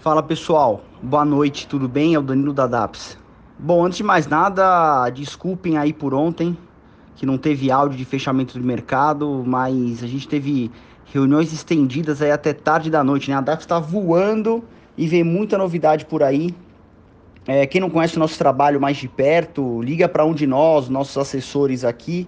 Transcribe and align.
Fala 0.00 0.22
pessoal, 0.22 0.80
boa 1.02 1.26
noite, 1.26 1.66
tudo 1.66 1.86
bem? 1.86 2.14
É 2.14 2.18
o 2.18 2.22
Danilo 2.22 2.54
da 2.54 2.66
DAPS. 2.66 3.18
Bom, 3.58 3.84
antes 3.84 3.98
de 3.98 4.02
mais 4.02 4.26
nada, 4.26 5.10
desculpem 5.10 5.76
aí 5.76 5.92
por 5.92 6.14
ontem, 6.14 6.56
que 7.16 7.26
não 7.26 7.36
teve 7.36 7.70
áudio 7.70 7.98
de 7.98 8.06
fechamento 8.06 8.58
do 8.58 8.64
mercado, 8.64 9.44
mas 9.46 10.02
a 10.02 10.06
gente 10.06 10.26
teve 10.26 10.70
reuniões 11.12 11.52
estendidas 11.52 12.22
aí 12.22 12.30
até 12.30 12.54
tarde 12.54 12.90
da 12.90 13.04
noite, 13.04 13.30
né? 13.30 13.36
A 13.36 13.42
DAPS 13.42 13.64
está 13.64 13.78
voando 13.78 14.64
e 14.96 15.06
vem 15.06 15.22
muita 15.22 15.58
novidade 15.58 16.06
por 16.06 16.22
aí. 16.22 16.54
É, 17.46 17.66
quem 17.66 17.78
não 17.78 17.90
conhece 17.90 18.16
o 18.16 18.20
nosso 18.20 18.38
trabalho 18.38 18.80
mais 18.80 18.96
de 18.96 19.06
perto, 19.06 19.82
liga 19.82 20.08
para 20.08 20.24
um 20.24 20.32
de 20.32 20.46
nós, 20.46 20.88
nossos 20.88 21.18
assessores 21.18 21.84
aqui, 21.84 22.26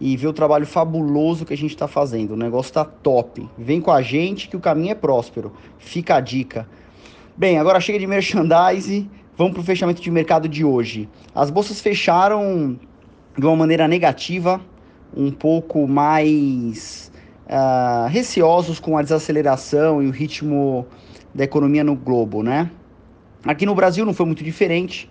e 0.00 0.16
vê 0.16 0.28
o 0.28 0.32
trabalho 0.32 0.68
fabuloso 0.68 1.44
que 1.44 1.52
a 1.52 1.56
gente 1.56 1.72
está 1.72 1.88
fazendo. 1.88 2.34
O 2.34 2.36
negócio 2.36 2.70
está 2.70 2.84
top. 2.84 3.50
Vem 3.58 3.80
com 3.80 3.90
a 3.90 4.02
gente 4.02 4.48
que 4.48 4.56
o 4.56 4.60
caminho 4.60 4.92
é 4.92 4.94
próspero. 4.94 5.52
Fica 5.78 6.14
a 6.14 6.20
dica. 6.20 6.68
Bem, 7.38 7.56
agora 7.56 7.78
chega 7.78 8.00
de 8.00 8.06
merchandise, 8.08 9.08
vamos 9.36 9.52
para 9.52 9.60
o 9.60 9.64
fechamento 9.64 10.02
de 10.02 10.10
mercado 10.10 10.48
de 10.48 10.64
hoje. 10.64 11.08
As 11.32 11.50
bolsas 11.50 11.80
fecharam 11.80 12.76
de 13.38 13.46
uma 13.46 13.54
maneira 13.54 13.86
negativa, 13.86 14.60
um 15.16 15.30
pouco 15.30 15.86
mais 15.86 17.12
uh, 17.46 18.08
receosos 18.08 18.80
com 18.80 18.98
a 18.98 19.02
desaceleração 19.02 20.02
e 20.02 20.08
o 20.08 20.10
ritmo 20.10 20.84
da 21.32 21.44
economia 21.44 21.84
no 21.84 21.94
globo, 21.94 22.42
né? 22.42 22.72
Aqui 23.44 23.64
no 23.64 23.72
Brasil 23.72 24.04
não 24.04 24.12
foi 24.12 24.26
muito 24.26 24.42
diferente. 24.42 25.08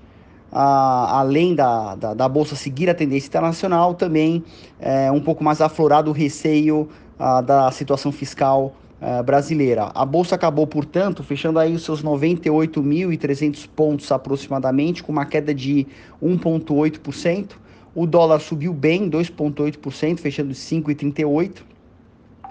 Uh, 0.51 1.07
além 1.07 1.55
da, 1.55 1.95
da, 1.95 2.13
da, 2.13 2.27
bolsa 2.27 2.57
seguir 2.57 2.89
a 2.89 2.93
tendência 2.93 3.29
internacional, 3.29 3.93
também 3.93 4.43
é 4.81 5.09
um 5.09 5.21
pouco 5.21 5.45
mais 5.45 5.61
aflorado 5.61 6.11
o 6.11 6.13
receio 6.13 6.89
uh, 7.17 7.41
da 7.41 7.71
situação 7.71 8.11
fiscal 8.11 8.75
uh, 9.01 9.23
brasileira. 9.23 9.91
A 9.93 10.05
bolsa 10.05 10.35
acabou, 10.35 10.65
portanto, 10.67 11.23
fechando 11.23 11.59
aí 11.59 11.73
os 11.73 11.83
seus 11.83 12.03
98.300 12.03 13.67
pontos 13.75 14.11
aproximadamente, 14.11 15.03
com 15.03 15.11
uma 15.11 15.25
queda 15.25 15.53
de 15.53 15.87
1,8%. 16.21 17.51
O 17.95 18.05
dólar 18.05 18.39
subiu 18.39 18.73
bem, 18.73 19.09
2,8%, 19.09 20.19
fechando 20.19 20.53
5,38%. 20.53 21.63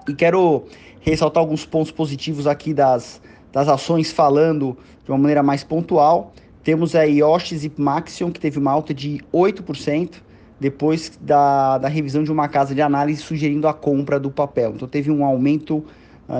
E 0.07 0.13
quero 0.13 0.65
ressaltar 1.01 1.41
alguns 1.41 1.65
pontos 1.65 1.91
positivos 1.91 2.47
aqui 2.47 2.73
das, 2.73 3.21
das 3.51 3.67
ações, 3.67 4.11
falando 4.11 4.77
de 5.03 5.11
uma 5.11 5.17
maneira 5.17 5.43
mais 5.43 5.63
pontual. 5.63 6.33
Temos 6.63 6.95
a 6.95 7.03
Yoshis 7.03 7.63
e 7.63 7.71
Maxion, 7.77 8.31
que 8.31 8.39
teve 8.39 8.59
uma 8.59 8.71
alta 8.71 8.93
de 8.93 9.21
8%, 9.33 10.15
depois 10.59 11.17
da, 11.21 11.77
da 11.77 11.87
revisão 11.87 12.23
de 12.23 12.31
uma 12.31 12.47
casa 12.47 12.73
de 12.73 12.81
análise 12.81 13.21
sugerindo 13.21 13.67
a 13.67 13.73
compra 13.73 14.19
do 14.19 14.29
papel. 14.31 14.73
Então 14.75 14.87
teve 14.87 15.11
um 15.11 15.23
aumento 15.23 15.85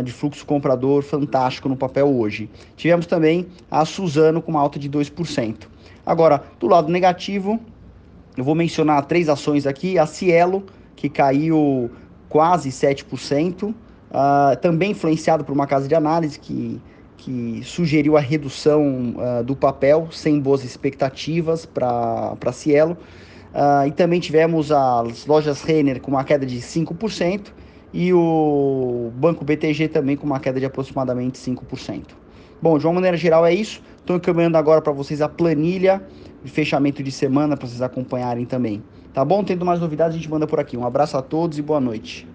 de 0.03 0.11
fluxo 0.11 0.45
comprador 0.45 1.01
fantástico 1.01 1.69
no 1.69 1.77
papel 1.77 2.07
hoje. 2.07 2.49
Tivemos 2.75 3.05
também 3.05 3.47
a 3.71 3.85
Suzano 3.85 4.41
com 4.41 4.51
uma 4.51 4.59
alta 4.59 4.77
de 4.77 4.89
2%. 4.89 5.67
Agora, 6.05 6.43
do 6.59 6.67
lado 6.67 6.89
negativo, 6.89 7.59
eu 8.37 8.43
vou 8.43 8.53
mencionar 8.53 9.03
três 9.05 9.27
ações 9.27 9.65
aqui. 9.65 9.97
A 9.97 10.05
Cielo, 10.05 10.63
que 10.95 11.09
caiu 11.09 11.89
quase 12.29 12.69
7%, 12.69 13.63
uh, 13.63 13.75
ah, 14.11 14.57
também 14.61 14.91
influenciado 14.91 15.43
por 15.43 15.53
uma 15.53 15.65
casa 15.65 15.87
de 15.87 15.95
análise 15.95 16.39
que, 16.39 16.79
que 17.17 17.61
sugeriu 17.63 18.15
a 18.15 18.19
redução 18.19 19.15
uh, 19.17 19.43
do 19.43 19.55
papel, 19.55 20.07
sem 20.11 20.39
boas 20.39 20.63
expectativas 20.63 21.65
para 21.65 22.37
a 22.39 22.51
Cielo. 22.51 22.95
Uh, 23.53 23.87
e 23.87 23.91
também 23.91 24.19
tivemos 24.19 24.71
as 24.71 25.25
lojas 25.25 25.63
Renner 25.63 25.99
com 25.99 26.11
uma 26.11 26.23
queda 26.23 26.45
de 26.45 26.57
5%, 26.57 27.47
e 27.93 28.13
o 28.13 29.11
Banco 29.15 29.43
BTG 29.43 29.89
também 29.89 30.15
com 30.15 30.25
uma 30.25 30.39
queda 30.39 30.59
de 30.59 30.65
aproximadamente 30.65 31.37
5%. 31.37 32.03
Bom, 32.61 32.77
de 32.77 32.85
uma 32.87 32.93
maneira 32.93 33.17
geral 33.17 33.45
é 33.45 33.53
isso. 33.53 33.81
Estou 33.99 34.15
encaminhando 34.15 34.57
agora 34.57 34.81
para 34.81 34.93
vocês 34.93 35.21
a 35.21 35.27
planilha 35.27 36.01
de 36.43 36.49
fechamento 36.49 37.03
de 37.03 37.11
semana 37.11 37.57
para 37.57 37.67
vocês 37.67 37.81
acompanharem 37.81 38.45
também. 38.45 38.81
Tá 39.13 39.25
bom? 39.25 39.43
Tendo 39.43 39.65
mais 39.65 39.79
novidades, 39.79 40.15
a 40.15 40.17
gente 40.17 40.29
manda 40.29 40.47
por 40.47 40.59
aqui. 40.59 40.77
Um 40.77 40.85
abraço 40.85 41.17
a 41.17 41.21
todos 41.21 41.57
e 41.57 41.61
boa 41.61 41.81
noite. 41.81 42.25